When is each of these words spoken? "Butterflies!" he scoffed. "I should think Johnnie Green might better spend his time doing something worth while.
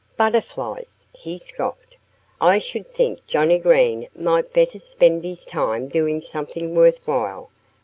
"Butterflies!" 0.17 1.05
he 1.13 1.37
scoffed. 1.37 1.95
"I 2.41 2.57
should 2.57 2.87
think 2.87 3.27
Johnnie 3.27 3.59
Green 3.59 4.07
might 4.15 4.51
better 4.51 4.79
spend 4.79 5.23
his 5.23 5.45
time 5.45 5.87
doing 5.89 6.21
something 6.21 6.73
worth 6.73 6.97
while. 7.05 7.51